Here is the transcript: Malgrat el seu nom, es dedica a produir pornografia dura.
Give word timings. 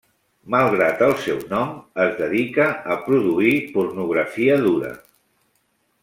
Malgrat 0.53 1.01
el 1.07 1.11
seu 1.25 1.35
nom, 1.51 1.75
es 2.05 2.15
dedica 2.21 2.65
a 2.95 2.97
produir 3.09 3.53
pornografia 3.75 4.57
dura. 4.65 4.91